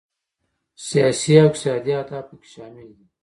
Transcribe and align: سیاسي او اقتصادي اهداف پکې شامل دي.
سیاسي 0.87 1.31
او 1.37 1.45
اقتصادي 1.49 1.91
اهداف 1.99 2.25
پکې 2.29 2.47
شامل 2.53 2.87
دي. 2.97 3.05